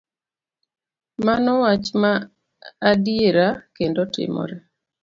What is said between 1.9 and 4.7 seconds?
ma adiera kendo timore.